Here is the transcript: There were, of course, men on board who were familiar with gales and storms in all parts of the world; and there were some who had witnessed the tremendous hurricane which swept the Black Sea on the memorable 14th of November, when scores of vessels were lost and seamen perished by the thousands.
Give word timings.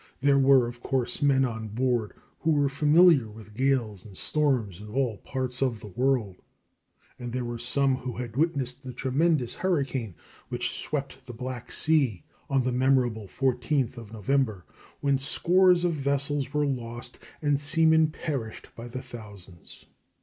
There 0.19 0.39
were, 0.39 0.65
of 0.65 0.81
course, 0.81 1.21
men 1.21 1.45
on 1.45 1.67
board 1.67 2.13
who 2.39 2.53
were 2.53 2.69
familiar 2.69 3.29
with 3.29 3.53
gales 3.53 4.03
and 4.03 4.17
storms 4.17 4.79
in 4.79 4.89
all 4.89 5.17
parts 5.17 5.61
of 5.61 5.79
the 5.79 5.89
world; 5.89 6.37
and 7.19 7.31
there 7.31 7.45
were 7.45 7.59
some 7.59 7.97
who 7.97 8.13
had 8.13 8.35
witnessed 8.35 8.81
the 8.81 8.93
tremendous 8.93 9.53
hurricane 9.53 10.15
which 10.49 10.71
swept 10.71 11.27
the 11.27 11.33
Black 11.33 11.71
Sea 11.71 12.23
on 12.49 12.63
the 12.63 12.71
memorable 12.71 13.27
14th 13.27 13.95
of 13.95 14.11
November, 14.11 14.65
when 15.01 15.19
scores 15.19 15.83
of 15.83 15.93
vessels 15.93 16.51
were 16.51 16.65
lost 16.65 17.19
and 17.39 17.59
seamen 17.59 18.07
perished 18.09 18.69
by 18.75 18.87
the 18.87 19.03
thousands. 19.03 19.85